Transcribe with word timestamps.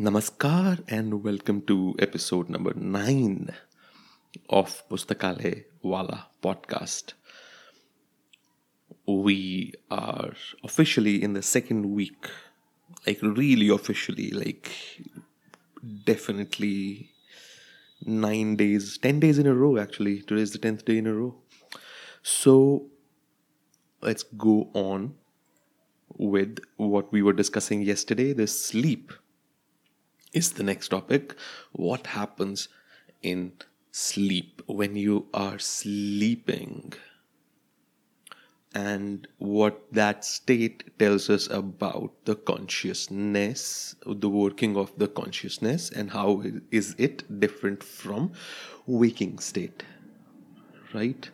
Namaskar 0.00 0.84
and 0.86 1.24
welcome 1.24 1.60
to 1.62 1.96
episode 1.98 2.48
number 2.48 2.72
9 2.72 3.52
of 4.48 4.88
Pustakale 4.88 5.64
Wala 5.82 6.28
podcast. 6.40 7.14
We 9.08 9.74
are 9.90 10.34
officially 10.62 11.20
in 11.20 11.32
the 11.32 11.42
second 11.42 11.90
week, 11.90 12.28
like 13.08 13.20
really 13.22 13.70
officially, 13.70 14.30
like 14.30 14.70
definitely 16.04 17.10
9 18.06 18.54
days, 18.54 18.98
10 18.98 19.18
days 19.18 19.36
in 19.36 19.48
a 19.48 19.54
row 19.54 19.78
actually. 19.78 20.22
Today 20.22 20.42
is 20.42 20.52
the 20.52 20.60
10th 20.60 20.84
day 20.84 20.98
in 20.98 21.08
a 21.08 21.12
row. 21.12 21.34
So 22.22 22.86
let's 24.00 24.22
go 24.22 24.70
on 24.74 25.16
with 26.16 26.60
what 26.76 27.10
we 27.10 27.20
were 27.20 27.32
discussing 27.32 27.82
yesterday 27.82 28.32
the 28.32 28.46
sleep 28.46 29.12
is 30.32 30.52
the 30.52 30.62
next 30.62 30.88
topic. 30.88 31.34
What 31.72 32.08
happens 32.08 32.68
in 33.22 33.52
sleep 33.90 34.62
when 34.66 34.96
you 34.96 35.26
are 35.32 35.58
sleeping? 35.58 36.92
And 38.74 39.26
what 39.38 39.92
that 39.92 40.24
state 40.24 40.98
tells 40.98 41.30
us 41.30 41.48
about 41.48 42.12
the 42.26 42.36
consciousness, 42.36 43.96
the 44.06 44.28
working 44.28 44.76
of 44.76 44.92
the 44.98 45.08
consciousness, 45.08 45.90
and 45.90 46.10
how 46.10 46.44
is 46.70 46.94
it 46.98 47.40
different 47.40 47.82
from 47.82 48.32
waking 48.86 49.38
state, 49.38 49.82
right? 50.92 51.30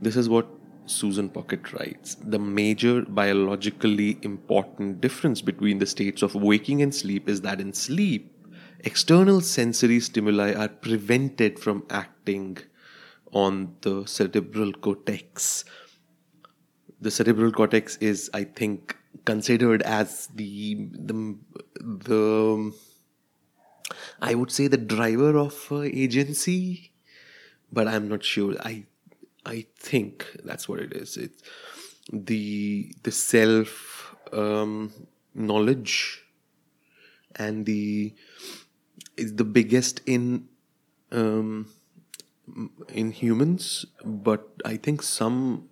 This 0.00 0.16
is 0.16 0.28
what 0.28 0.48
Susan 0.86 1.28
Pockett 1.28 1.72
writes 1.72 2.16
The 2.16 2.38
major 2.38 3.02
biologically 3.02 4.18
important 4.22 5.00
difference 5.00 5.40
between 5.42 5.78
the 5.78 5.86
states 5.86 6.22
of 6.22 6.34
waking 6.34 6.82
and 6.82 6.94
sleep 6.94 7.28
is 7.28 7.40
that 7.42 7.60
in 7.60 7.72
sleep, 7.72 8.32
external 8.80 9.40
sensory 9.40 10.00
stimuli 10.00 10.54
are 10.54 10.68
prevented 10.68 11.58
from 11.58 11.84
acting 11.90 12.58
on 13.32 13.76
the 13.82 14.06
cerebral 14.06 14.72
cortex. 14.72 15.64
The 17.00 17.10
cerebral 17.10 17.52
cortex 17.52 17.96
is, 17.96 18.30
I 18.32 18.44
think, 18.44 18.96
considered 19.24 19.82
as 19.82 20.28
the 20.28 20.88
the 20.92 21.36
the 21.80 22.72
I 24.20 24.34
would 24.34 24.50
say 24.50 24.66
the 24.68 24.78
driver 24.78 25.36
of 25.36 25.66
uh, 25.70 25.82
agency, 25.82 26.92
but 27.72 27.86
I'm 27.86 28.08
not 28.08 28.24
sure. 28.24 28.56
I 28.60 28.86
I 29.46 29.66
think 29.78 30.26
that's 30.44 30.68
what 30.68 30.80
it 30.80 30.92
is. 30.92 31.16
It's 31.16 31.42
the 32.12 32.92
the 33.04 33.12
self 33.12 34.14
um, 34.32 34.92
knowledge 35.34 36.22
and 37.36 37.64
the 37.64 38.14
is 39.16 39.36
the 39.36 39.44
biggest 39.44 40.00
in 40.06 40.48
um, 41.12 41.68
in 42.88 43.12
humans, 43.12 43.86
but 44.04 44.48
I 44.64 44.76
think 44.76 45.02
some 45.02 45.68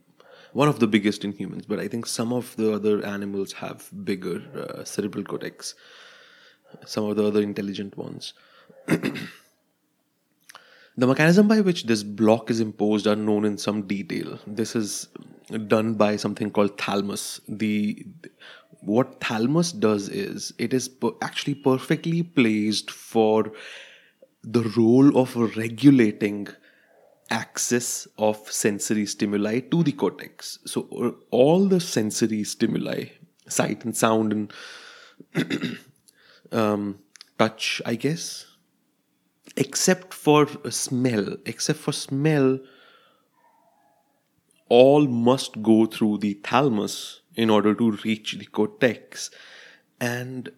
one 0.52 0.68
of 0.68 0.78
the 0.78 0.86
biggest 0.86 1.24
in 1.24 1.32
humans, 1.32 1.66
but 1.66 1.80
I 1.80 1.88
think 1.88 2.06
some 2.06 2.32
of 2.32 2.54
the 2.54 2.72
other 2.72 3.04
animals 3.04 3.54
have 3.54 3.90
bigger 4.04 4.40
uh, 4.56 4.84
cerebral 4.84 5.24
cortex. 5.24 5.74
Some 6.86 7.04
of 7.04 7.16
the 7.16 7.24
other 7.26 7.42
intelligent 7.42 7.96
ones. 7.96 8.34
The 10.96 11.06
mechanism 11.08 11.48
by 11.48 11.60
which 11.60 11.84
this 11.84 12.02
block 12.02 12.50
is 12.50 12.60
imposed 12.60 13.06
are 13.06 13.16
known 13.16 13.44
in 13.44 13.58
some 13.58 13.82
detail. 13.82 14.38
This 14.46 14.76
is 14.76 15.08
done 15.66 15.94
by 15.94 16.16
something 16.16 16.50
called 16.50 16.78
thalamus. 16.78 17.40
The 17.48 18.06
what 18.80 19.20
thalamus 19.20 19.72
does 19.72 20.08
is 20.08 20.52
it 20.58 20.72
is 20.72 20.88
per- 20.88 21.12
actually 21.22 21.54
perfectly 21.54 22.22
placed 22.22 22.90
for 22.90 23.52
the 24.42 24.62
role 24.76 25.16
of 25.18 25.34
regulating 25.56 26.48
access 27.30 28.06
of 28.18 28.36
sensory 28.52 29.06
stimuli 29.06 29.60
to 29.60 29.82
the 29.82 29.92
cortex. 29.92 30.58
So 30.66 31.16
all 31.30 31.66
the 31.66 31.80
sensory 31.80 32.44
stimuli, 32.44 33.06
sight 33.48 33.84
and 33.84 33.96
sound 33.96 34.32
and 34.32 34.52
um, 36.52 36.98
touch, 37.38 37.80
I 37.86 37.94
guess, 37.94 38.46
except 39.56 40.12
for 40.12 40.48
smell 40.70 41.36
except 41.46 41.78
for 41.78 41.92
smell 41.92 42.58
all 44.68 45.06
must 45.06 45.62
go 45.62 45.86
through 45.86 46.18
the 46.18 46.34
thalamus 46.42 47.20
in 47.36 47.50
order 47.50 47.74
to 47.74 47.92
reach 48.04 48.32
the 48.38 48.46
cortex. 48.46 49.30
And 50.00 50.50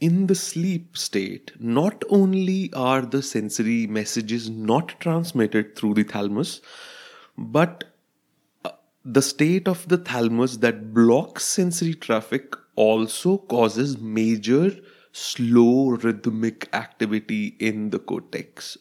in 0.00 0.26
the 0.26 0.34
sleep 0.34 0.96
state 0.96 1.52
not 1.58 2.02
only 2.08 2.72
are 2.72 3.02
the 3.02 3.22
sensory 3.22 3.86
messages 3.86 4.48
not 4.48 4.98
transmitted 4.98 5.76
through 5.76 5.92
the 5.94 6.02
thalamus 6.02 6.62
but 7.36 7.84
uh, 8.64 8.70
the 9.04 9.20
state 9.20 9.68
of 9.68 9.86
the 9.88 9.98
thalamus 9.98 10.58
that 10.58 10.94
blocks 10.94 11.44
sensory 11.44 11.92
traffic 11.94 12.56
also 12.76 13.36
causes 13.36 13.98
major 13.98 14.70
slow 15.12 15.90
rhythmic 15.90 16.68
activity 16.72 17.56
in 17.58 17.90
the 17.90 17.98
cortex 17.98 18.76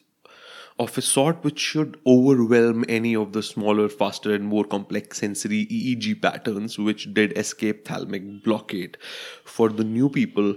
of 0.80 0.98
a 0.98 1.02
sort 1.02 1.44
which 1.44 1.60
should 1.60 2.00
overwhelm 2.08 2.86
any 2.88 3.14
of 3.14 3.34
the 3.34 3.44
smaller, 3.44 3.90
faster, 3.90 4.34
and 4.34 4.46
more 4.46 4.64
complex 4.64 5.18
sensory 5.20 5.66
EEG 5.66 6.22
patterns 6.22 6.80
which 6.80 7.14
did 7.14 7.38
escape 7.38 7.86
thalamic 7.86 8.44
blockade. 8.44 8.98
For 9.44 9.68
the 9.68 9.84
new 9.84 10.10
people 10.10 10.56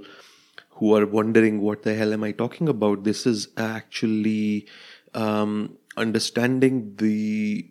who 0.71 0.95
are 0.95 1.07
wondering 1.07 1.61
what 1.61 1.83
the 1.83 1.95
hell 1.95 2.13
am 2.13 2.23
I 2.23 2.31
talking 2.31 2.69
about, 2.69 3.03
this 3.03 3.27
is 3.27 3.49
actually 3.57 4.69
um, 5.13 5.77
understanding 5.97 6.95
the 6.97 7.69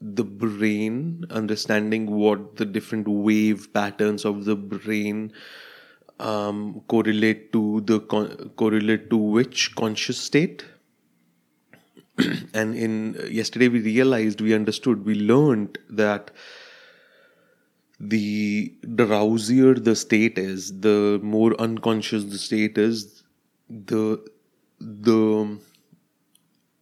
the 0.00 0.22
brain, 0.22 1.24
understanding 1.28 2.06
what 2.06 2.54
the 2.54 2.64
different 2.64 3.08
wave 3.08 3.72
patterns 3.72 4.24
of 4.24 4.44
the 4.44 4.54
brain 4.54 5.32
um, 6.18 6.82
correlate 6.88 7.52
to 7.52 7.80
the 7.82 8.00
correlate 8.56 9.10
to 9.10 9.16
which 9.16 9.74
conscious 9.76 10.18
state? 10.18 10.64
And 12.54 12.74
in 12.74 13.16
yesterday 13.30 13.68
we 13.68 13.80
realized 13.80 14.40
we 14.40 14.54
understood 14.54 15.04
we 15.04 15.14
learned 15.14 15.78
that 15.90 16.30
the 18.00 18.72
drowsier 18.84 19.82
the 19.82 19.96
state 19.96 20.38
is 20.38 20.80
the 20.80 21.18
more 21.22 21.60
unconscious 21.60 22.24
the 22.24 22.38
state 22.38 22.78
is 22.78 23.24
the 23.68 24.24
the 24.80 25.58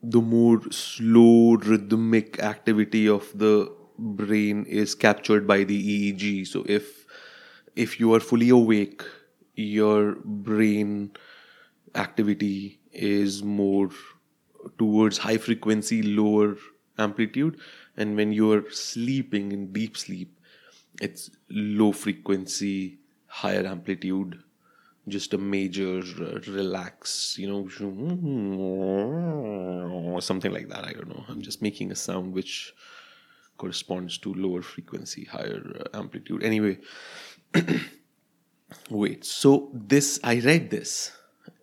the 0.02 0.20
more 0.20 0.60
slow 0.70 1.54
rhythmic 1.54 2.38
activity 2.40 3.08
of 3.08 3.30
the 3.34 3.72
brain 3.98 4.64
is 4.66 4.94
captured 4.94 5.46
by 5.46 5.64
the 5.64 6.12
EEG 6.12 6.46
so 6.46 6.64
if 6.68 7.06
if 7.74 7.98
you 7.98 8.12
are 8.12 8.20
fully 8.20 8.50
awake 8.50 9.02
your 9.56 10.16
brain 10.24 11.12
activity 11.94 12.80
is 12.92 13.42
more 13.42 13.90
towards 14.78 15.18
high 15.18 15.38
frequency, 15.38 16.02
lower 16.02 16.56
amplitude, 16.98 17.58
and 17.96 18.16
when 18.16 18.32
you're 18.32 18.70
sleeping 18.70 19.52
in 19.52 19.72
deep 19.72 19.96
sleep, 19.96 20.38
it's 21.00 21.30
low 21.50 21.92
frequency, 21.92 22.98
higher 23.26 23.66
amplitude, 23.66 24.42
just 25.08 25.34
a 25.34 25.38
major 25.38 26.02
uh, 26.20 26.40
relax, 26.48 27.36
you 27.38 27.48
know, 27.48 27.68
something 30.20 30.52
like 30.52 30.68
that. 30.68 30.84
I 30.84 30.92
don't 30.92 31.08
know. 31.08 31.24
I'm 31.28 31.42
just 31.42 31.62
making 31.62 31.92
a 31.92 31.96
sound 31.96 32.32
which 32.32 32.74
corresponds 33.56 34.18
to 34.18 34.34
lower 34.34 34.62
frequency, 34.62 35.24
higher 35.24 35.80
uh, 35.80 35.98
amplitude. 35.98 36.42
Anyway. 36.42 36.78
Wait, 38.90 39.24
so 39.24 39.70
this, 39.72 40.18
I 40.24 40.40
read 40.40 40.70
this, 40.70 41.12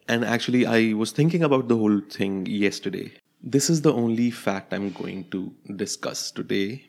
and 0.08 0.24
actually, 0.24 0.66
I 0.66 0.94
was 0.94 1.12
thinking 1.12 1.44
about 1.44 1.68
the 1.68 1.78
whole 1.78 2.00
thing 2.00 2.46
yesterday. 2.46 3.14
This 3.42 3.70
is 3.70 3.82
the 3.82 3.94
only 3.94 4.32
fact 4.32 4.74
I'm 4.74 4.92
going 4.92 5.26
to 5.32 5.54
discuss 5.76 6.32
today. 6.32 6.86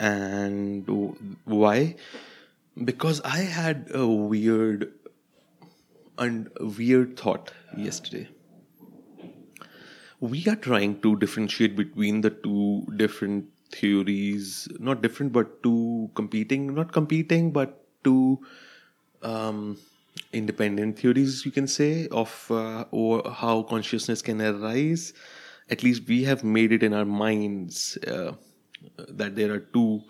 And 0.00 0.86
why? 1.44 1.96
Because 2.82 3.20
I 3.22 3.38
had 3.38 3.90
a 3.94 4.06
weird 4.06 4.92
and 6.18 6.50
weird 6.58 7.18
thought 7.18 7.52
yesterday. 7.76 8.28
We 10.20 10.46
are 10.46 10.56
trying 10.56 11.00
to 11.02 11.16
differentiate 11.16 11.76
between 11.76 12.22
the 12.22 12.30
two 12.30 12.86
different 12.96 13.46
theories, 13.70 14.68
not 14.78 15.02
different, 15.02 15.32
but 15.32 15.62
two 15.62 16.10
competing, 16.14 16.74
not 16.74 16.92
competing, 16.92 17.50
but 17.52 17.84
two 18.02 18.40
um, 19.22 19.78
independent 20.32 20.98
theories, 20.98 21.44
you 21.44 21.52
can 21.52 21.66
say, 21.66 22.08
of 22.08 22.46
uh, 22.50 22.84
or 22.90 23.22
how 23.30 23.62
consciousness 23.62 24.22
can 24.22 24.40
arise. 24.40 25.12
At 25.70 25.82
least 25.82 26.08
we 26.08 26.24
have 26.24 26.44
made 26.44 26.72
it 26.72 26.82
in 26.82 26.92
our 26.92 27.04
minds 27.04 27.96
uh, 28.06 28.32
that 29.08 29.36
there 29.36 29.52
are 29.52 29.60
two 29.60 30.02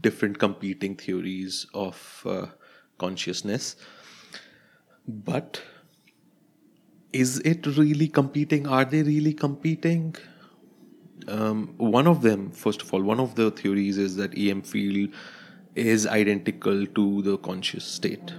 different 0.00 0.38
competing 0.38 0.96
theories 0.96 1.66
of 1.74 2.22
uh, 2.26 2.46
consciousness. 2.98 3.76
but 5.06 5.60
is 7.12 7.38
it 7.40 7.66
really 7.66 8.08
competing 8.08 8.66
are 8.66 8.84
they 8.84 9.02
really 9.02 9.32
competing 9.34 10.14
um, 11.28 11.74
one 11.76 12.06
of 12.06 12.22
them 12.22 12.50
first 12.50 12.82
of 12.82 12.92
all 12.92 13.02
one 13.02 13.20
of 13.20 13.34
the 13.34 13.50
theories 13.50 13.98
is 13.98 14.16
that 14.16 14.36
em 14.38 14.62
field 14.62 15.10
is 15.74 16.06
identical 16.06 16.86
to 16.86 17.22
the 17.22 17.36
conscious 17.38 17.84
state 17.84 18.32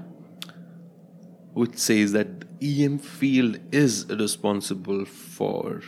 which 1.54 1.78
says 1.78 2.12
that 2.12 2.46
em 2.62 2.98
field 2.98 3.60
is 3.72 4.06
responsible 4.10 5.06
for 5.06 5.82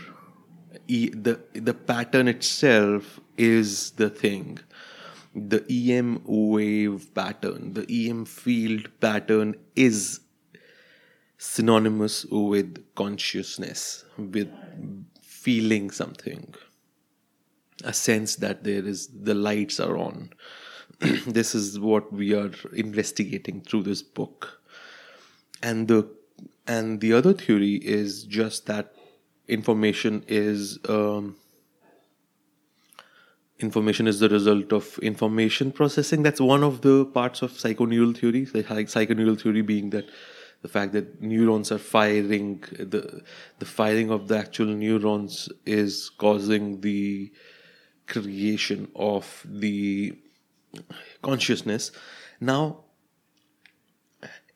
e- 0.87 1.09
the 1.09 1.39
the 1.53 1.73
pattern 1.73 2.27
itself 2.27 3.19
is 3.37 3.91
the 3.91 4.09
thing. 4.09 4.59
The 5.33 5.63
em 5.69 6.21
wave 6.25 7.13
pattern 7.13 7.73
the 7.73 7.85
em 8.09 8.25
field 8.25 8.89
pattern 8.99 9.55
is 9.75 10.21
synonymous 11.37 12.25
with 12.25 12.85
consciousness 12.95 14.05
with 14.17 14.49
feeling 15.21 15.91
something 15.91 16.55
a 17.83 17.91
sense 17.91 18.37
that 18.37 18.63
there 18.63 18.85
is 18.85 19.09
the 19.29 19.33
lights 19.33 19.79
are 19.79 19.97
on 19.97 20.29
this 21.27 21.55
is 21.55 21.79
what 21.79 22.11
we 22.11 22.33
are 22.33 22.51
investigating 22.73 23.61
through 23.61 23.83
this 23.83 24.01
book. 24.01 24.61
And 25.61 25.87
the 25.87 26.07
and 26.67 26.99
the 27.01 27.13
other 27.13 27.33
theory 27.33 27.75
is 27.75 28.23
just 28.23 28.65
that 28.65 28.93
information 29.47 30.23
is 30.27 30.79
um, 30.89 31.35
information 33.59 34.07
is 34.07 34.19
the 34.19 34.29
result 34.29 34.73
of 34.73 34.97
information 34.99 35.71
processing. 35.71 36.23
That's 36.23 36.41
one 36.41 36.63
of 36.63 36.81
the 36.81 37.05
parts 37.05 37.41
of 37.41 37.51
psychoneural 37.51 38.17
theory 38.17 38.45
like 38.53 38.87
psychoneural 38.87 39.39
theory 39.41 39.61
being 39.61 39.91
that 39.91 40.09
the 40.61 40.67
fact 40.67 40.93
that 40.93 41.21
neurons 41.21 41.71
are 41.71 41.77
firing 41.77 42.63
the 42.79 43.21
the 43.59 43.65
firing 43.65 44.09
of 44.09 44.27
the 44.27 44.37
actual 44.37 44.67
neurons 44.67 45.49
is 45.65 46.09
causing 46.09 46.81
the 46.81 47.31
creation 48.07 48.87
of 48.95 49.45
the 49.45 50.17
consciousness. 51.21 51.91
Now 52.39 52.85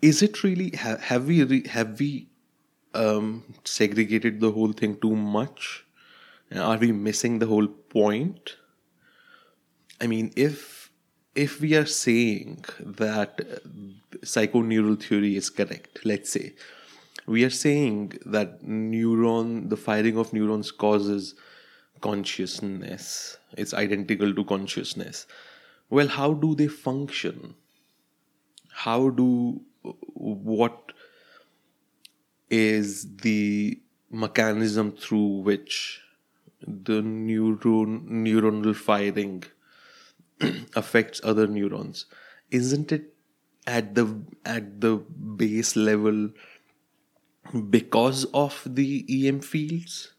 is 0.02 0.22
it 0.22 0.44
really 0.44 0.72
have 0.76 1.28
we 1.28 1.44
re, 1.44 1.68
have 1.68 2.00
we 2.00 2.30
um, 2.94 3.44
segregated 3.66 4.40
the 4.40 4.52
whole 4.52 4.72
thing 4.72 4.98
too 5.00 5.16
much? 5.16 5.86
Are 6.56 6.78
we 6.78 6.92
missing 6.92 7.40
the 7.40 7.46
whole 7.46 7.68
point? 7.68 8.56
I 10.02 10.08
mean 10.08 10.32
if 10.36 10.92
if 11.36 11.62
we 11.62 11.76
are 11.76 11.86
saying 11.86 12.66
that 12.80 13.40
psychoneural 14.22 15.02
theory 15.02 15.36
is 15.36 15.50
correct 15.50 16.00
let's 16.04 16.32
say 16.32 16.54
we 17.28 17.44
are 17.44 17.52
saying 17.52 18.14
that 18.26 18.64
neuron 18.64 19.70
the 19.70 19.78
firing 19.78 20.18
of 20.18 20.34
neurons 20.34 20.72
causes 20.72 21.36
consciousness. 22.02 23.38
It's 23.58 23.74
identical 23.74 24.34
to 24.34 24.44
consciousness 24.44 25.28
well 25.90 26.08
how 26.08 26.34
do 26.34 26.56
they 26.56 26.68
function? 26.68 27.56
How 28.72 29.10
do 29.10 29.62
what 30.14 30.94
is 32.50 33.18
the 33.18 33.80
mechanism 34.10 34.92
through 34.92 35.42
which 35.42 36.02
the 36.62 37.02
neuron 37.02 38.10
neuronal 38.10 38.76
firing 38.76 39.44
affects 40.76 41.22
other 41.24 41.48
neurons? 41.48 42.06
Isn't 42.52 42.92
it 42.92 43.14
at 43.68 43.96
the 43.96 44.22
at 44.46 44.82
the 44.82 44.98
base 44.98 45.76
level 45.76 46.30
because 47.70 48.26
of 48.34 48.62
the 48.66 49.28
em 49.28 49.42
fields? 49.42 50.14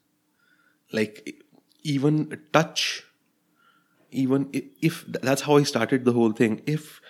Like 0.93 1.43
even 1.83 2.41
touch 2.53 3.05
even 4.11 4.51
if 4.81 5.05
that's 5.07 5.43
how 5.43 5.57
i 5.57 5.63
started 5.63 6.05
the 6.05 6.13
whole 6.13 6.33
thing. 6.33 6.63
If 6.67 7.01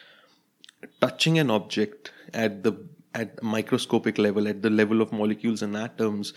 touching 1.00 1.38
an 1.38 1.50
object 1.50 2.12
at 2.32 2.62
the 2.62 2.72
at 3.14 3.42
microscopic 3.42 4.18
level 4.18 4.46
at 4.46 4.62
the 4.62 4.70
level 4.70 5.02
of 5.02 5.12
molecules 5.12 5.62
and 5.62 5.76
atoms 5.76 6.32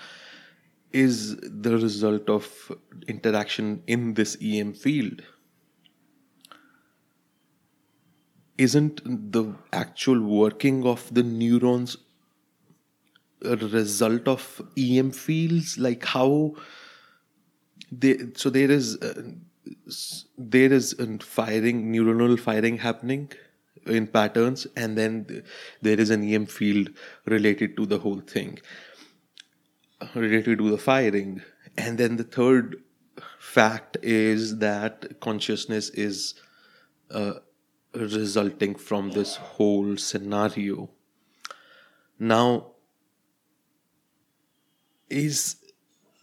is 0.91 1.37
the 1.37 1.77
result 1.77 2.29
of 2.29 2.71
interaction 3.07 3.83
in 3.85 4.15
this 4.15 4.35
em 4.41 4.73
field 4.73 5.21
isn't 8.57 9.01
the 9.31 9.53
actual 9.71 10.21
working 10.21 10.85
of 10.85 11.13
the 11.13 11.23
neurons 11.23 11.97
a 13.43 13.55
result 13.55 14.27
of 14.27 14.61
em 14.77 15.11
fields? 15.11 15.77
Like 15.77 16.05
how 16.05 16.55
they 17.91 18.17
so 18.35 18.49
there 18.49 18.71
is 18.71 18.97
uh, 18.97 19.21
there 20.37 20.73
is 20.73 20.93
a 20.99 21.17
firing 21.19 21.91
neuronal 21.93 22.39
firing 22.39 22.77
happening 22.77 23.31
in 23.85 24.07
patterns 24.07 24.65
and 24.75 24.97
then 24.97 25.43
there 25.81 25.99
is 25.99 26.09
an 26.09 26.23
em 26.23 26.45
field 26.45 26.89
related 27.25 27.77
to 27.77 27.85
the 27.85 27.99
whole 27.99 28.19
thing 28.19 28.59
related 30.15 30.57
to 30.59 30.69
the 30.69 30.77
firing. 30.77 31.41
And 31.77 31.97
then 31.97 32.17
the 32.17 32.23
third 32.23 32.83
fact 33.39 33.97
is 34.01 34.59
that 34.59 35.19
consciousness 35.19 35.89
is 35.89 36.35
uh, 37.11 37.33
resulting 37.93 38.75
from 38.75 39.11
this 39.11 39.35
whole 39.35 39.97
scenario. 39.97 40.89
Now 42.19 42.71
is 45.09 45.57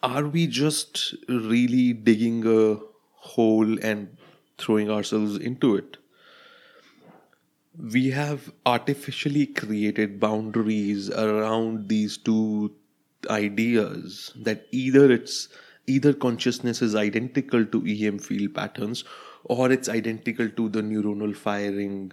are 0.02 0.26
we 0.26 0.46
just 0.46 1.14
really 1.28 1.92
digging 1.92 2.44
a 2.46 2.78
hole 3.20 3.78
and 3.82 4.16
throwing 4.58 4.90
ourselves 4.90 5.36
into 5.36 5.76
it. 5.76 5.96
We 7.78 8.10
have 8.10 8.52
artificially 8.66 9.46
created 9.46 10.18
boundaries 10.20 11.08
around 11.10 11.88
these 11.88 12.16
two 12.16 12.74
ideas 13.28 14.32
that 14.36 14.66
either 14.70 15.10
it's 15.10 15.48
either 15.86 16.12
consciousness 16.12 16.82
is 16.82 16.94
identical 16.94 17.64
to 17.64 17.84
em 17.86 18.18
field 18.18 18.54
patterns 18.54 19.04
or 19.44 19.70
it's 19.72 19.88
identical 19.88 20.48
to 20.48 20.68
the 20.68 20.82
neuronal 20.82 21.34
firing 21.34 22.12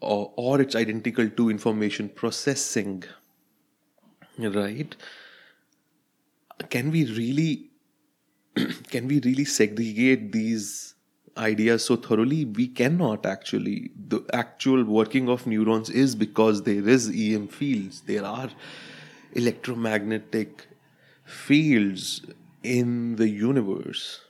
or, 0.00 0.32
or 0.36 0.60
it's 0.60 0.76
identical 0.76 1.28
to 1.28 1.50
information 1.50 2.08
processing 2.08 3.04
right? 4.48 4.96
Can 6.68 6.90
we 6.90 7.04
really 7.12 7.69
can 8.90 9.06
we 9.08 9.20
really 9.20 9.44
segregate 9.44 10.32
these 10.32 10.94
ideas 11.36 11.84
so 11.84 11.96
thoroughly? 11.96 12.44
We 12.44 12.68
cannot 12.68 13.24
actually. 13.24 13.90
The 14.08 14.24
actual 14.32 14.84
working 14.84 15.28
of 15.28 15.46
neurons 15.46 15.90
is 15.90 16.14
because 16.14 16.62
there 16.62 16.88
is 16.88 17.08
em 17.08 17.48
fields. 17.48 18.02
There 18.02 18.24
are 18.24 18.50
electromagnetic 19.32 20.66
fields 21.24 22.26
in 22.62 23.16
the 23.16 23.28
universe. 23.28 24.20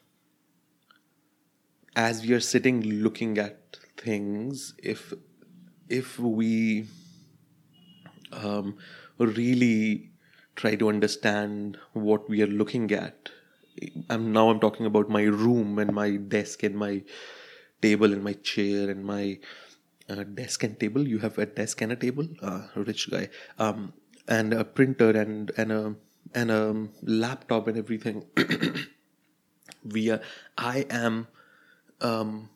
As 1.97 2.23
we 2.23 2.35
are 2.35 2.41
sitting 2.41 2.83
looking 2.83 3.39
at 3.39 3.57
things 3.97 4.75
if 4.83 5.13
if 5.89 6.19
we 6.19 6.87
um, 8.33 8.77
really 9.19 10.11
try 10.57 10.75
to 10.77 10.89
understand 10.89 11.77
what 11.93 12.29
we 12.29 12.43
are 12.43 12.47
looking 12.47 12.93
at 12.93 13.31
I'm 14.09 14.33
now 14.33 14.51
I'm 14.51 14.61
talking 14.61 14.87
about 14.87 15.09
my 15.09 15.23
room 15.23 15.79
and 15.79 15.93
my 15.93 16.17
desk 16.17 16.63
and 16.63 16.77
my 16.77 17.03
table 17.83 18.13
and 18.13 18.23
my 18.23 18.35
chair 18.35 18.91
and 18.91 19.05
my 19.05 19.39
uh, 20.09 20.25
desk 20.25 20.65
and 20.65 20.79
table. 20.79 21.07
You 21.07 21.19
have 21.19 21.39
a 21.39 21.47
desk 21.47 21.81
and 21.83 21.93
a 21.93 21.97
table, 21.97 22.29
uh, 22.43 22.69
rich 22.75 23.11
guy, 23.11 23.29
um, 23.59 23.93
and 24.29 24.53
a 24.53 24.65
printer 24.65 25.11
and 25.11 25.51
and 25.57 25.73
a 25.73 25.95
and 26.35 26.51
a 26.51 26.89
laptop 27.03 27.69
and 27.69 27.79
everything. 27.79 28.25
we 29.85 30.11
are. 30.11 30.21
I 30.59 30.87
am. 30.91 31.29
Um, 32.01 32.51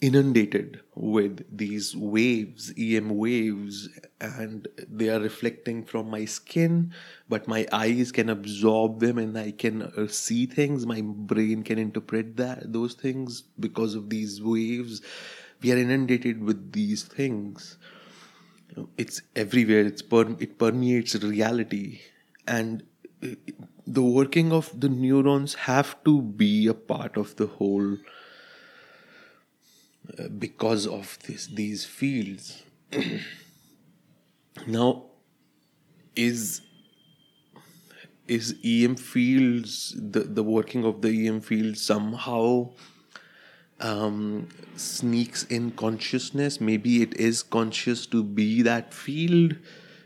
inundated 0.00 0.80
with 0.94 1.44
these 1.56 1.96
waves, 1.96 2.72
EM 2.76 3.10
waves, 3.10 3.88
and 4.20 4.68
they 4.88 5.08
are 5.08 5.18
reflecting 5.20 5.84
from 5.84 6.08
my 6.10 6.24
skin, 6.24 6.92
but 7.28 7.48
my 7.48 7.66
eyes 7.72 8.12
can 8.12 8.28
absorb 8.28 9.00
them 9.00 9.18
and 9.18 9.36
I 9.36 9.50
can 9.52 9.82
uh, 9.82 10.06
see 10.08 10.46
things. 10.46 10.86
My 10.86 11.00
brain 11.04 11.62
can 11.64 11.78
interpret 11.78 12.36
that 12.36 12.72
those 12.72 12.94
things 12.94 13.42
because 13.58 13.94
of 13.94 14.08
these 14.10 14.40
waves. 14.42 15.02
We 15.60 15.72
are 15.72 15.76
inundated 15.78 16.42
with 16.44 16.72
these 16.72 17.02
things. 17.02 17.76
It's 18.96 19.22
everywhere. 19.34 19.86
It's 19.86 20.02
per- 20.02 20.36
it 20.38 20.58
permeates 20.58 21.14
reality, 21.16 22.00
and 22.46 22.82
uh, 23.22 23.28
the 23.86 24.02
working 24.02 24.52
of 24.52 24.68
the 24.78 24.88
neurons 24.88 25.54
have 25.66 25.96
to 26.04 26.20
be 26.22 26.66
a 26.66 26.74
part 26.74 27.16
of 27.16 27.34
the 27.36 27.46
whole 27.46 27.96
because 30.38 30.86
of 30.86 31.18
this, 31.26 31.46
these 31.46 31.84
fields. 31.84 32.62
now, 34.66 35.04
is 36.16 36.62
is 38.26 38.56
EM 38.62 38.96
fields 38.96 39.94
the 39.96 40.20
the 40.20 40.42
working 40.42 40.84
of 40.84 41.00
the 41.00 41.26
EM 41.26 41.40
field 41.40 41.78
somehow 41.78 42.68
um, 43.80 44.48
sneaks 44.76 45.44
in 45.44 45.70
consciousness. 45.70 46.60
Maybe 46.60 47.02
it 47.02 47.14
is 47.14 47.42
conscious 47.42 48.06
to 48.06 48.22
be 48.22 48.62
that 48.62 48.92
field. 48.92 49.56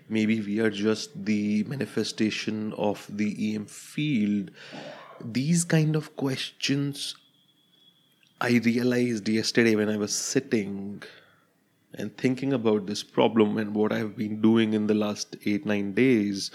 Maybe 0.08 0.40
we 0.40 0.60
are 0.60 0.70
just 0.70 1.24
the 1.24 1.64
manifestation 1.64 2.74
of 2.74 3.06
the 3.08 3.54
EM 3.54 3.66
field. 3.66 4.50
These 5.24 5.64
kind 5.64 5.96
of 5.96 6.16
questions 6.16 7.14
I 8.42 8.60
realized 8.64 9.28
yesterday 9.28 9.76
when 9.76 9.88
I 9.88 9.96
was 9.96 10.12
sitting 10.12 11.00
and 11.94 12.16
thinking 12.18 12.52
about 12.52 12.86
this 12.86 13.04
problem 13.04 13.56
and 13.56 13.72
what 13.72 13.92
I've 13.92 14.16
been 14.16 14.40
doing 14.40 14.74
in 14.74 14.88
the 14.88 14.94
last 14.94 15.36
eight, 15.46 15.64
nine 15.64 15.92
days. 15.94 16.50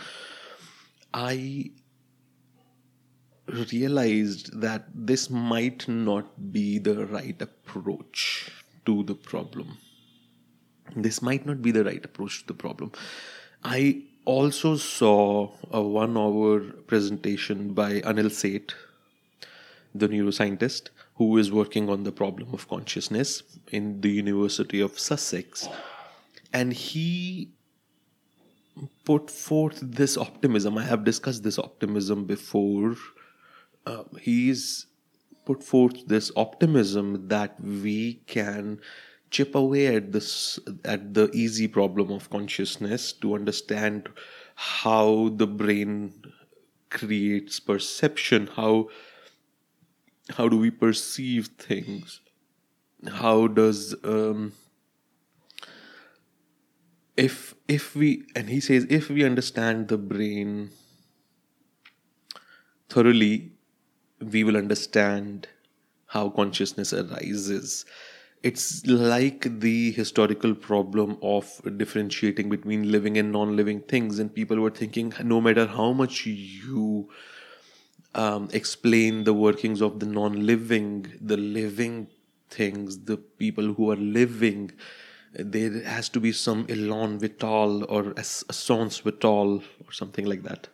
I 1.13 1.71
realized 3.47 4.59
that 4.59 4.89
this 4.93 5.29
might 5.29 5.87
not 5.87 6.51
be 6.51 6.77
the 6.77 7.05
right 7.05 7.41
approach 7.41 8.51
to 8.85 9.03
the 9.03 9.15
problem. 9.15 9.77
This 10.93 11.21
might 11.21 11.45
not 11.45 11.61
be 11.61 11.71
the 11.71 11.85
right 11.85 12.03
approach 12.03 12.41
to 12.41 12.47
the 12.47 12.53
problem. 12.65 12.91
I 13.63 14.03
also 14.25 14.75
saw 14.75 15.53
a 15.71 15.81
one 15.81 16.17
hour 16.17 16.59
presentation 16.59 17.73
by 17.73 18.01
Anil 18.01 18.29
Seth, 18.29 18.75
the 19.95 20.09
neuroscientist, 20.09 20.89
who 21.17 21.37
is 21.37 21.51
working 21.51 21.89
on 21.89 22.03
the 22.03 22.11
problem 22.11 22.53
of 22.53 22.67
consciousness 22.67 23.43
in 23.71 24.01
the 24.01 24.09
University 24.09 24.79
of 24.79 24.99
Sussex. 24.99 25.67
And 26.53 26.71
he 26.71 27.51
put 29.03 29.31
forth 29.31 29.79
this 29.81 30.17
optimism. 30.17 30.77
I 30.77 30.83
have 30.83 31.03
discussed 31.03 31.43
this 31.43 31.57
optimism 31.57 32.25
before 32.25 32.95
uh, 33.85 34.03
he's 34.19 34.85
put 35.45 35.63
forth 35.63 36.05
this 36.07 36.31
optimism 36.35 37.27
that 37.29 37.59
we 37.61 38.15
can 38.27 38.79
chip 39.31 39.55
away 39.55 39.95
at 39.95 40.11
this 40.11 40.59
at 40.85 41.13
the 41.13 41.29
easy 41.33 41.67
problem 41.67 42.11
of 42.11 42.29
consciousness 42.29 43.11
to 43.11 43.33
understand 43.33 44.09
how 44.55 45.29
the 45.35 45.47
brain 45.47 46.13
creates 46.89 47.59
perception 47.59 48.47
how 48.55 48.87
how 50.35 50.47
do 50.47 50.57
we 50.57 50.69
perceive 50.69 51.47
things 51.57 52.19
how 53.13 53.47
does 53.47 53.95
um, 54.03 54.53
if 57.15 57.55
if 57.67 57.95
we 57.95 58.25
and 58.35 58.49
he 58.49 58.59
says 58.59 58.85
if 58.89 59.09
we 59.09 59.23
understand 59.23 59.87
the 59.87 59.97
brain 59.97 60.69
thoroughly 62.89 63.51
we 64.19 64.43
will 64.43 64.57
understand 64.57 65.47
how 66.07 66.29
consciousness 66.29 66.93
arises. 66.93 67.85
It's 68.43 68.85
like 68.85 69.59
the 69.59 69.91
historical 69.91 70.55
problem 70.55 71.17
of 71.21 71.61
differentiating 71.77 72.49
between 72.49 72.91
living 72.91 73.17
and 73.17 73.31
non 73.31 73.55
living 73.55 73.81
things. 73.81 74.19
And 74.19 74.33
people 74.33 74.59
were 74.59 74.69
thinking 74.69 75.13
no 75.23 75.41
matter 75.41 75.65
how 75.65 75.91
much 75.91 76.25
you 76.25 77.09
um, 78.17 78.49
explain 78.51 79.23
the 79.23 79.33
workings 79.33 79.81
of 79.81 79.99
the 79.99 80.05
non 80.05 80.45
living, 80.45 81.07
the 81.21 81.37
living 81.37 82.07
things, 82.49 82.99
the 83.05 83.17
people 83.17 83.73
who 83.73 83.91
are 83.91 83.95
living, 83.95 84.71
there 85.33 85.83
has 85.83 86.09
to 86.09 86.19
be 86.19 86.31
some 86.31 86.65
elan 86.67 87.19
vital 87.19 87.85
or 87.85 88.13
essence 88.17 88.99
vital 88.99 89.63
or 89.85 89.91
something 89.91 90.25
like 90.25 90.43
that. 90.43 90.67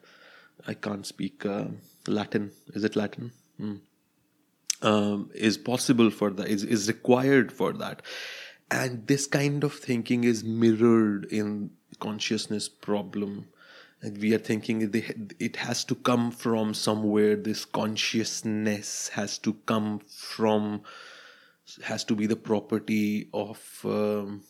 I 0.66 0.74
can't 0.74 1.06
speak. 1.06 1.46
Uh, 1.46 1.66
Latin. 2.08 2.52
Is 2.74 2.84
it 2.84 2.96
Latin? 2.96 3.32
Mm. 3.60 3.80
Um, 4.82 5.30
is 5.34 5.58
possible 5.58 6.10
for 6.10 6.30
that, 6.32 6.48
is, 6.48 6.64
is 6.64 6.88
required 6.88 7.52
for 7.52 7.72
that. 7.74 8.02
And 8.70 9.08
this 9.08 9.28
kind 9.28 9.64
of 9.64 9.74
thinking 9.74 10.24
is 10.24 10.44
mirrored 10.44 11.26
in 11.26 11.72
consciousness 12.00 12.68
problem. 12.68 13.48
We 14.03 14.33
are 14.33 14.39
thinking 14.39 14.91
it 15.39 15.55
has 15.55 15.86
to 15.86 15.95
come 15.95 16.31
from 16.31 16.74
somewhere. 16.74 17.38
This 17.38 17.63
consciousness 17.63 19.07
has 19.10 19.38
to 19.39 19.53
come 19.65 20.00
from, 20.00 20.81
has 21.83 22.03
to 22.05 22.15
be 22.15 22.27
the 22.27 22.36
property 22.36 23.29
of 23.33 23.60
um, 23.86 24.43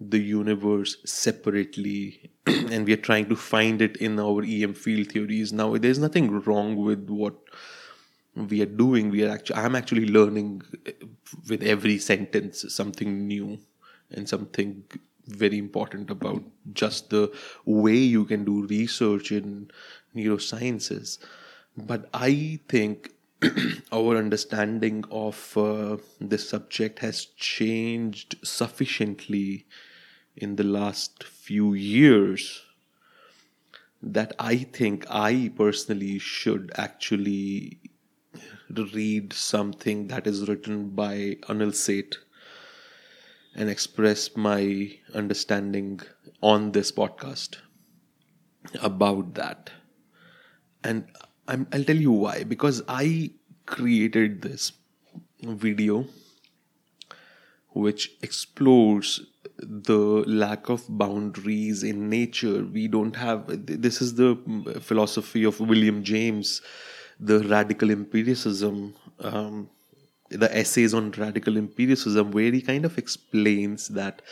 the 0.00 0.18
universe 0.18 0.96
separately. 1.04 2.30
And 2.46 2.86
we 2.86 2.94
are 2.94 3.04
trying 3.08 3.28
to 3.28 3.36
find 3.36 3.82
it 3.82 3.96
in 3.98 4.18
our 4.18 4.42
em 4.42 4.72
field 4.72 5.12
theories. 5.12 5.52
Now 5.52 5.76
there's 5.76 5.98
nothing 5.98 6.30
wrong 6.40 6.76
with 6.76 7.10
what 7.10 7.34
we 8.34 8.62
are 8.62 8.74
doing. 8.84 9.10
We 9.10 9.24
are 9.24 9.30
actually 9.30 9.56
i'm 9.56 9.76
actually 9.76 10.06
learning 10.06 10.62
with 11.48 11.62
every 11.62 11.98
sentence 11.98 12.64
something 12.74 13.26
new 13.26 13.58
and 14.10 14.28
something 14.28 14.84
very 15.26 15.58
important 15.58 16.10
about 16.10 16.42
just 16.72 17.10
the 17.10 17.32
way 17.64 17.96
you 17.96 18.24
can 18.24 18.44
do 18.44 18.66
research 18.66 19.32
in 19.32 19.70
neurosciences. 20.14 21.18
But 21.76 22.08
i 22.12 22.60
think 22.68 23.12
our 23.92 24.16
understanding 24.16 25.04
of 25.10 25.56
uh, 25.56 25.96
this 26.20 26.48
subject 26.48 27.00
has 27.00 27.24
changed 27.36 28.36
sufficiently 28.44 29.66
in 30.36 30.56
the 30.56 30.64
last 30.64 31.24
few 31.24 31.74
years 31.74 32.62
that 34.02 34.32
I 34.38 34.56
think 34.56 35.06
I 35.08 35.52
personally 35.56 36.18
should 36.18 36.72
actually 36.76 37.78
read 38.68 39.32
something 39.32 40.08
that 40.08 40.26
is 40.26 40.48
written 40.48 40.90
by 40.90 41.36
Anil 41.48 41.74
Seth 41.74 42.21
and 43.54 43.68
express 43.68 44.36
my 44.36 44.90
understanding 45.14 46.00
on 46.42 46.72
this 46.72 46.90
podcast 46.90 47.56
about 48.80 49.34
that. 49.34 49.70
And 50.84 51.06
i 51.48 51.56
will 51.56 51.84
tell 51.84 51.96
you 51.96 52.12
why. 52.12 52.44
Because 52.44 52.82
I 52.88 53.30
created 53.66 54.42
this 54.42 54.72
video 55.42 56.06
which 57.74 58.12
explores 58.22 59.20
the 59.58 60.24
lack 60.26 60.68
of 60.68 60.84
boundaries 60.88 61.82
in 61.82 62.08
nature. 62.08 62.64
We 62.64 62.88
don't 62.88 63.16
have, 63.16 63.44
this 63.48 64.02
is 64.02 64.14
the 64.14 64.36
philosophy 64.80 65.44
of 65.44 65.60
William 65.60 66.02
James, 66.02 66.60
the 67.18 67.40
radical 67.40 67.90
empiricism, 67.90 68.94
um, 69.20 69.70
the 70.38 70.56
essays 70.56 70.94
on 70.94 71.10
radical 71.12 71.56
empiricism, 71.56 72.30
where 72.30 72.52
he 72.52 72.60
kind 72.60 72.84
of 72.84 72.98
explains 72.98 73.88
that 73.88 74.22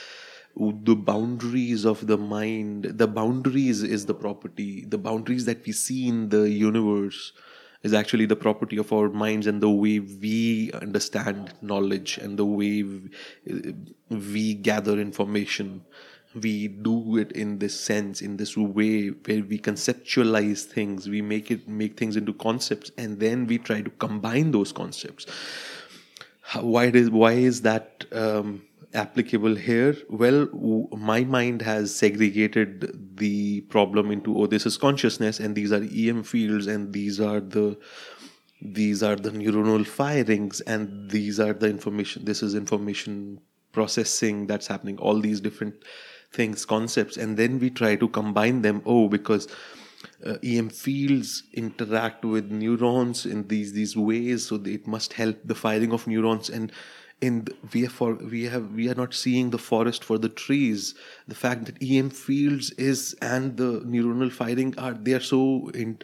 the 0.56 0.96
boundaries 0.96 1.84
of 1.84 2.06
the 2.06 2.18
mind, 2.18 2.84
the 2.84 3.06
boundaries 3.06 3.82
is 3.82 4.06
the 4.06 4.14
property, 4.14 4.84
the 4.86 4.98
boundaries 4.98 5.44
that 5.44 5.64
we 5.64 5.72
see 5.72 6.08
in 6.08 6.28
the 6.28 6.50
universe 6.50 7.32
is 7.82 7.94
actually 7.94 8.26
the 8.26 8.36
property 8.36 8.76
of 8.76 8.92
our 8.92 9.08
minds 9.08 9.46
and 9.46 9.62
the 9.62 9.70
way 9.70 10.00
we 10.00 10.70
understand 10.74 11.54
knowledge 11.62 12.18
and 12.18 12.38
the 12.38 12.44
way 12.44 12.84
we, 14.10 14.54
gather 14.54 15.00
information. 15.00 15.82
We 16.34 16.68
do 16.68 17.16
it 17.16 17.32
in 17.32 17.58
this 17.58 17.78
sense 17.78 18.20
in 18.20 18.36
this 18.36 18.56
way 18.56 19.08
where 19.08 19.42
we 19.42 19.58
conceptualize 19.58 20.64
things. 20.64 21.08
We 21.08 21.22
make 21.22 21.50
it 21.50 21.66
make 21.68 21.98
things 21.98 22.16
into 22.16 22.32
concepts 22.34 22.92
and 22.98 23.18
then 23.18 23.46
we 23.46 23.58
try 23.58 23.80
to 23.80 23.90
combine 23.90 24.52
those 24.52 24.72
concepts 24.72 25.26
why 26.54 26.86
is 26.86 27.10
why 27.10 27.32
is 27.32 27.62
that 27.62 28.04
um, 28.12 28.62
applicable 28.94 29.54
here? 29.54 29.96
Well, 30.08 30.48
my 30.96 31.24
mind 31.24 31.62
has 31.62 31.94
segregated 31.94 33.16
the 33.16 33.62
problem 33.62 34.10
into 34.10 34.36
oh, 34.36 34.46
this 34.46 34.66
is 34.66 34.76
consciousness, 34.76 35.40
and 35.40 35.54
these 35.54 35.72
are 35.72 35.82
EM 35.82 36.22
fields, 36.24 36.66
and 36.66 36.92
these 36.92 37.20
are 37.20 37.40
the 37.40 37.78
these 38.62 39.02
are 39.02 39.16
the 39.16 39.30
neuronal 39.30 39.86
firings, 39.86 40.60
and 40.62 41.10
these 41.10 41.38
are 41.40 41.52
the 41.52 41.68
information. 41.68 42.24
This 42.24 42.42
is 42.42 42.54
information 42.54 43.40
processing 43.72 44.46
that's 44.46 44.66
happening. 44.66 44.98
All 44.98 45.20
these 45.20 45.40
different 45.40 45.74
things, 46.32 46.64
concepts, 46.64 47.16
and 47.16 47.36
then 47.36 47.58
we 47.58 47.70
try 47.70 47.96
to 47.96 48.08
combine 48.08 48.62
them. 48.62 48.82
Oh, 48.84 49.08
because 49.08 49.48
uh, 50.24 50.36
EM 50.42 50.68
fields 50.68 51.44
interact 51.52 52.24
with 52.24 52.50
neurons 52.50 53.26
in 53.26 53.48
these 53.48 53.72
these 53.72 53.96
ways, 53.96 54.46
so 54.46 54.56
it 54.64 54.86
must 54.86 55.14
help 55.14 55.38
the 55.44 55.54
firing 55.54 55.92
of 55.92 56.06
neurons. 56.06 56.50
And 56.50 56.72
in 57.20 57.44
the, 57.44 57.54
we 57.72 57.86
are 57.86 57.90
for 57.90 58.14
we 58.14 58.44
have 58.44 58.72
we 58.72 58.88
are 58.90 58.94
not 58.94 59.14
seeing 59.14 59.50
the 59.50 59.58
forest 59.58 60.04
for 60.04 60.18
the 60.18 60.28
trees. 60.28 60.94
The 61.28 61.34
fact 61.34 61.66
that 61.66 61.82
em 61.82 62.10
fields 62.10 62.70
is 62.72 63.14
and 63.20 63.56
the 63.56 63.80
neuronal 63.80 64.32
firing 64.32 64.78
are 64.78 64.94
they 64.94 65.12
are 65.12 65.20
so 65.20 65.70
in 65.74 65.98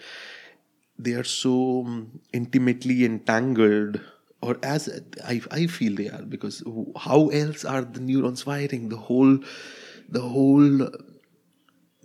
they 0.98 1.12
are 1.12 1.24
so 1.24 1.84
um, 1.84 2.20
intimately 2.32 3.04
entangled 3.04 4.00
or 4.42 4.58
as 4.62 4.88
I, 5.24 5.40
I 5.50 5.66
feel 5.66 5.94
they 5.94 6.08
are 6.08 6.22
because 6.22 6.62
how 6.96 7.28
else 7.28 7.64
are 7.64 7.82
the 7.82 8.00
neurons 8.00 8.42
firing? 8.42 8.88
The 8.88 8.96
whole 8.96 9.38
the 10.08 10.20
whole 10.20 10.88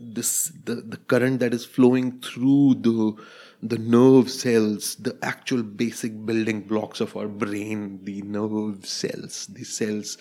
this 0.02 0.52
the, 0.66 0.76
the 0.76 0.98
current 0.98 1.40
that 1.40 1.54
is 1.54 1.66
flowing 1.66 2.20
through 2.22 2.76
the 2.76 3.16
the 3.62 3.78
nerve 3.78 4.30
cells 4.30 4.96
the 4.96 5.18
actual 5.22 5.62
basic 5.62 6.26
building 6.26 6.62
blocks 6.62 7.00
of 7.00 7.16
our 7.16 7.28
brain 7.28 8.00
the 8.04 8.22
nerve 8.24 8.86
cells 8.86 9.48
the 9.48 9.64
cells 9.64 10.18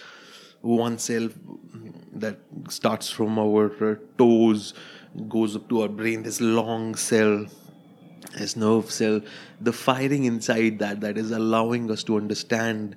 one 0.61 0.99
cell 0.99 1.29
that 2.13 2.39
starts 2.69 3.09
from 3.09 3.39
our 3.39 3.93
uh, 3.93 3.95
toes 4.19 4.75
goes 5.29 5.57
up 5.57 5.69
to 5.69 5.83
our 5.83 5.89
brain 5.89 6.23
this 6.23 6.41
long 6.41 6.95
cell 6.95 7.47
this 8.39 8.57
nerve 8.57 8.91
cell 8.91 9.21
the 9.61 9.73
firing 9.73 10.25
inside 10.25 10.79
that 10.79 11.01
that 11.01 11.17
is 11.17 11.31
allowing 11.31 11.91
us 11.91 12.05
to 12.05 12.17
understand 12.17 12.95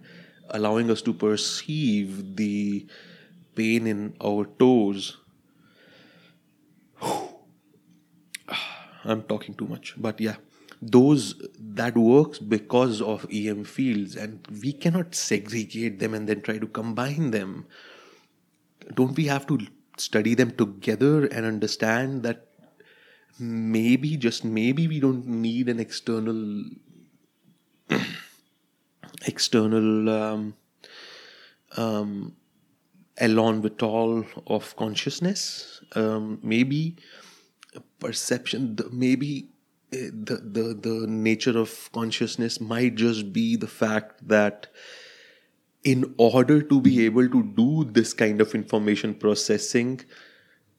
allowing 0.50 0.92
us 0.92 1.02
to 1.02 1.14
perceive 1.14 2.36
the 2.36 2.86
pain 3.56 3.88
in 3.88 4.14
our 4.22 4.46
toes 4.60 5.18
I'm 9.06 9.24
talking 9.24 9.56
too 9.56 9.68
much, 9.68 9.96
but 9.98 10.20
yeah, 10.20 10.36
those 10.82 11.36
that 11.60 11.98
works 11.98 12.40
because 12.40 13.02
of 13.02 13.26
EM 13.32 13.64
fields, 13.64 14.16
and 14.16 14.46
we 14.62 14.74
cannot 14.74 15.16
segregate 15.16 16.00
them 16.00 16.14
and 16.14 16.28
then 16.28 16.42
try 16.42 16.58
to 16.58 16.68
combine 16.68 17.32
them. 17.32 17.66
Don't 18.94 19.16
we 19.16 19.26
have 19.26 19.48
to 19.48 19.60
study 19.98 20.36
them 20.36 20.52
together 20.52 21.26
and 21.26 21.46
understand 21.46 22.24
that 22.24 22.48
maybe, 23.40 24.18
just 24.18 24.44
maybe, 24.44 24.88
we 24.88 25.00
don't 25.00 25.26
need 25.26 25.70
an 25.70 25.80
external 25.80 26.66
external 29.26 30.10
um, 30.10 30.56
um, 31.78 32.36
Vital 33.20 34.26
of 34.48 34.76
consciousness. 34.76 35.82
Um, 35.96 36.40
maybe 36.42 36.98
perception 38.00 38.78
maybe 38.92 39.50
eh, 39.92 40.10
the, 40.12 40.36
the 40.36 40.74
the 40.82 41.08
nature 41.08 41.58
of 41.58 41.90
consciousness 41.92 42.60
might 42.60 42.96
just 42.96 43.34
be 43.34 43.56
the 43.56 43.68
fact 43.68 44.28
that 44.28 44.68
in 45.84 46.14
order 46.18 46.62
to 46.62 46.80
be 46.80 47.06
able 47.06 47.28
to 47.28 47.44
do 47.44 47.84
this 47.92 48.14
kind 48.14 48.40
of 48.40 48.56
information 48.56 49.14
processing 49.14 50.00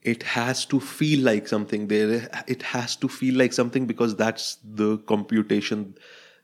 it 0.04 0.22
has 0.22 0.66
to 0.66 0.78
feel 0.78 1.24
like 1.24 1.48
something 1.48 1.88
there. 1.88 2.28
It 2.46 2.62
has 2.62 2.94
to 2.96 3.08
feel 3.08 3.36
like 3.36 3.54
something 3.54 3.86
because 3.86 4.14
that's 4.14 4.58
the 4.62 4.98
computation 4.98 5.96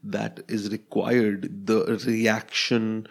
that 0.02 0.40
is 0.48 0.70
required. 0.70 1.66
The 1.66 2.00
reaction 2.06 3.06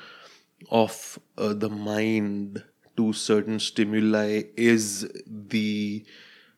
of 0.71 1.19
uh, 1.37 1.53
the 1.53 1.69
mind 1.69 2.63
to 2.97 3.13
certain 3.13 3.59
stimuli 3.59 4.43
is 4.57 5.07
the 5.25 6.03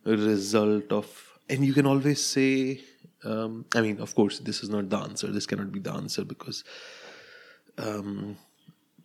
result 0.05 0.91
of 0.91 1.07
and 1.49 1.65
you 1.65 1.73
can 1.73 1.85
always 1.85 2.23
say 2.23 2.81
um, 3.23 3.65
i 3.75 3.81
mean 3.81 3.99
of 3.99 4.15
course 4.15 4.39
this 4.39 4.63
is 4.63 4.69
not 4.69 4.89
the 4.89 4.97
answer. 4.97 5.27
This 5.27 5.45
cannot 5.45 5.71
be 5.71 5.79
the 5.79 5.93
answer 5.93 6.23
because 6.23 6.63
um, 7.77 8.37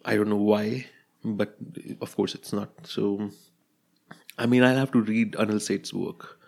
i 0.05 0.17
don't 0.17 0.29
know 0.29 0.37
why 0.37 0.87
but 1.25 1.57
of 2.01 2.15
course 2.17 2.35
it's 2.35 2.53
not. 2.53 2.71
So 2.85 3.31
i 4.39 4.47
mean 4.47 4.63
i'll 4.63 4.77
have 4.77 4.93
to 4.93 5.03
read 5.03 5.33
anil 5.33 5.61
Seth's 5.61 5.93
work 5.93 6.39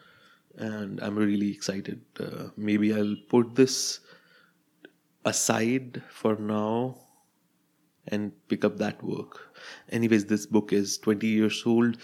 and 0.56 1.00
i'm 1.00 1.16
really 1.16 1.50
excited. 1.50 2.00
Uh, 2.18 2.48
maybe 2.56 2.94
i'll 2.94 3.16
put 3.28 3.54
this 3.54 4.00
aside 5.24 6.02
for 6.08 6.36
now 6.36 6.96
and 8.10 8.32
pick 8.48 8.64
up 8.64 8.78
that 8.78 9.02
work. 9.04 9.52
Anyways 9.90 10.24
this 10.24 10.46
book 10.46 10.72
is 10.72 10.96
20 10.98 11.26
years 11.26 11.62
old 11.66 11.98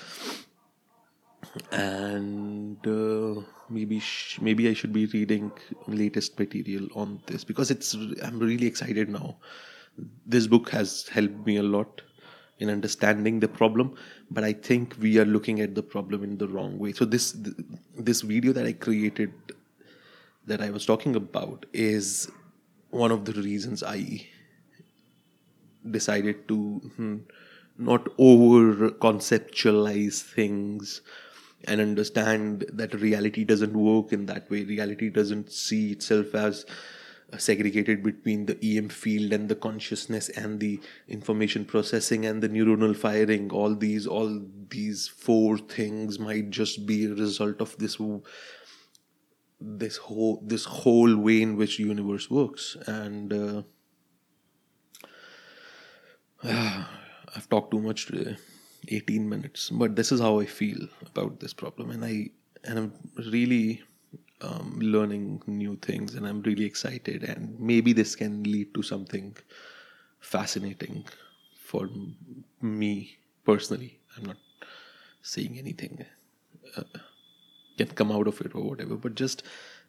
and 1.73 2.87
uh, 2.87 3.41
maybe 3.69 4.01
sh- 4.01 4.39
maybe 4.41 4.69
I 4.69 4.75
should 4.75 4.93
be 4.93 5.07
reading 5.07 5.53
latest 5.87 6.39
material 6.39 6.89
on 6.95 7.21
this 7.27 7.45
because 7.45 7.71
it's 7.71 7.95
I'm 7.95 8.39
really 8.39 8.67
excited 8.67 9.09
now. 9.09 9.37
This 10.27 10.47
book 10.47 10.71
has 10.71 11.09
helped 11.09 11.47
me 11.47 11.57
a 11.57 11.63
lot 11.63 12.03
in 12.59 12.71
understanding 12.71 13.41
the 13.41 13.49
problem, 13.49 13.97
but 14.31 14.45
I 14.45 14.53
think 14.53 14.97
we 15.01 15.19
are 15.19 15.25
looking 15.25 15.61
at 15.61 15.75
the 15.75 15.83
problem 15.83 16.23
in 16.23 16.39
the 16.39 16.49
wrong 16.49 16.79
way. 16.79 16.93
So 16.93 17.05
this 17.05 17.37
this 17.97 18.23
video 18.23 18.53
that 18.53 18.67
I 18.67 18.73
created 18.73 19.33
that 20.47 20.61
I 20.61 20.71
was 20.71 20.85
talking 20.87 21.17
about 21.17 21.67
is 21.73 22.31
one 22.91 23.11
of 23.11 23.25
the 23.25 23.33
reasons 23.33 23.83
I 23.83 24.27
decided 25.91 26.49
to 26.49 26.81
hmm, 26.97 27.17
not 27.77 28.09
over 28.19 28.91
conceptualize 28.91 30.23
things 30.23 31.01
and 31.67 31.81
understand 31.81 32.67
that 32.73 32.95
reality 32.95 33.45
doesn't 33.45 33.75
work 33.75 34.13
in 34.13 34.27
that 34.27 34.51
way. 34.51 34.65
Reality 34.65 35.11
doesn't 35.11 35.53
see 35.53 35.93
itself 35.93 36.35
as 36.35 36.65
segregated 37.39 38.03
between 38.03 38.47
the 38.47 38.59
EM 38.63 38.89
field 38.89 39.33
and 39.33 39.49
the 39.49 39.55
consciousness 39.55 40.29
and 40.29 40.61
the 40.61 40.81
information 41.09 41.65
processing 41.65 42.27
and 42.27 42.43
the 42.43 42.49
neuronal 42.49 42.97
firing. 42.97 43.51
All 43.51 43.75
these, 43.75 44.07
all 44.07 44.43
these 44.69 45.09
four 45.09 45.59
things 45.59 46.19
might 46.19 46.51
just 46.51 46.87
be 46.87 47.07
a 47.07 47.15
result 47.15 47.61
of 47.61 47.77
this 47.79 47.99
this 49.61 49.97
whole 49.97 50.43
this 50.45 50.65
whole 50.65 51.17
way 51.17 51.41
in 51.41 51.57
which 51.57 51.79
universe 51.79 52.31
works 52.31 52.77
and 52.87 53.33
uh, 53.33 53.63
I've 57.35 57.49
talked 57.49 57.71
too 57.71 57.81
much 57.81 58.07
today. 58.07 58.37
18 58.89 59.29
minutes. 59.29 59.71
But 59.71 59.97
this 59.97 60.13
is 60.13 60.21
how 60.21 60.41
i 60.41 60.47
feel 60.47 60.79
about 61.07 61.41
this 61.41 61.53
problem. 61.53 61.91
And 61.91 62.05
i 62.05 62.31
and 62.65 62.79
i'm 62.79 62.93
really 63.33 63.83
um, 64.41 64.79
learning 64.81 65.43
new 65.47 65.77
things 65.77 66.15
and 66.15 66.27
i'm 66.27 66.43
really 66.43 66.65
excited. 66.65 67.23
And 67.25 67.59
maybe 67.59 67.93
this 67.93 68.17
can 68.17 68.43
lead 68.43 68.75
to 68.75 68.83
something 68.83 69.37
fascinating 70.21 71.05
for 71.57 71.89
me 72.61 73.19
personally. 73.45 74.01
I'm 74.17 74.25
not 74.25 74.37
saying 75.23 75.59
anything 75.59 76.05
uh, 76.77 76.83
can 77.79 77.89
come 77.89 78.13
out 78.13 78.29
of 78.29 78.41
it 78.41 78.55
or 78.55 78.63
whatever. 78.63 78.97
But 78.97 79.15
just 79.15 79.43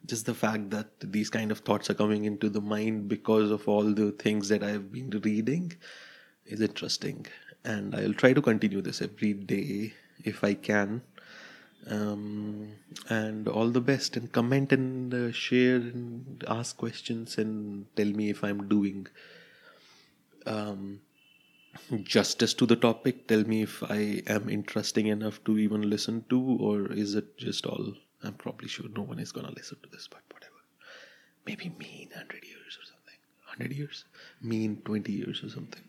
just 0.05 0.25
the 0.25 0.33
fact 0.33 0.69
that 0.69 0.87
these 0.99 1.29
kind 1.29 1.51
of 1.51 1.59
thoughts 1.59 1.89
are 1.89 1.95
coming 1.95 2.25
into 2.25 2.49
the 2.49 2.61
mind 2.61 3.07
because 3.07 3.51
of 3.51 3.67
all 3.67 3.83
the 3.83 4.11
things 4.11 4.49
that 4.49 4.63
i've 4.63 4.91
been 4.91 5.09
reading 5.23 5.71
is 6.45 6.61
interesting 6.61 7.25
and 7.65 7.95
I'll 7.95 8.13
try 8.13 8.31
to 8.33 8.41
continue 8.41 8.81
this 8.81 9.01
every 9.01 9.33
day 9.33 9.93
if 10.23 10.43
I 10.43 10.53
can. 10.53 11.01
Um, 11.87 12.71
and 13.09 13.47
all 13.47 13.69
the 13.69 13.81
best 13.81 14.17
and 14.17 14.31
comment 14.31 14.71
and 14.71 15.13
uh, 15.13 15.31
share 15.31 15.75
and 15.75 16.43
ask 16.47 16.77
questions 16.77 17.37
and 17.37 17.85
tell 17.95 18.07
me 18.07 18.29
if 18.31 18.43
I'm 18.43 18.67
doing 18.67 19.07
um, 20.47 21.01
justice 22.03 22.53
to 22.55 22.65
the 22.65 22.75
topic. 22.75 23.27
Tell 23.27 23.43
me 23.43 23.63
if 23.63 23.83
I 23.83 24.23
am 24.27 24.49
interesting 24.49 25.07
enough 25.07 25.43
to 25.43 25.59
even 25.59 25.87
listen 25.89 26.25
to, 26.29 26.39
or 26.39 26.91
is 26.91 27.13
it 27.13 27.37
just 27.37 27.65
all? 27.65 27.93
I'm 28.23 28.33
probably 28.33 28.67
sure 28.67 28.87
no 28.95 29.03
one 29.03 29.19
is 29.19 29.31
gonna 29.31 29.53
listen 29.55 29.77
to 29.83 29.89
this, 29.89 30.07
but 30.07 30.21
whatever. 30.31 30.53
Maybe 31.45 31.69
me 31.77 32.01
in 32.03 32.09
100 32.09 32.43
years 32.43 32.79
or 32.79 32.85
something. 32.85 33.19
100 33.57 33.73
years? 33.77 34.05
Me 34.41 34.65
in 34.65 34.77
20 34.77 35.11
years 35.11 35.43
or 35.43 35.49
something. 35.49 35.83